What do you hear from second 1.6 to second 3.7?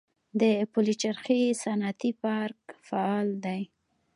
صنعتي پارک فعال دی